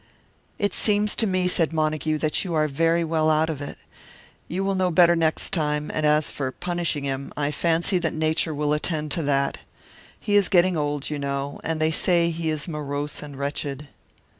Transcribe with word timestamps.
"It 0.57 0.73
seems 0.73 1.15
to 1.17 1.27
me," 1.27 1.47
said 1.47 1.71
Montague, 1.71 2.17
"that 2.17 2.43
you 2.43 2.55
are 2.55 2.67
very 2.67 3.03
well 3.03 3.29
out 3.29 3.51
of 3.51 3.61
it. 3.61 3.77
You 4.47 4.63
will 4.63 4.73
know 4.73 4.89
better 4.89 5.15
next 5.15 5.51
time; 5.53 5.91
and 5.93 6.07
as 6.07 6.31
for 6.31 6.51
punishing 6.51 7.03
him, 7.03 7.31
I 7.37 7.51
fancy 7.51 7.99
that 7.99 8.11
Nature 8.15 8.55
will 8.55 8.73
attend 8.73 9.11
to 9.11 9.21
that. 9.21 9.59
He 10.19 10.35
is 10.35 10.49
getting 10.49 10.75
old, 10.75 11.11
you 11.11 11.19
know; 11.19 11.59
and 11.63 11.79
they 11.79 11.91
say 11.91 12.31
he 12.31 12.49
is 12.49 12.67
morose 12.67 13.21
and 13.21 13.37
wretched." 13.37 13.89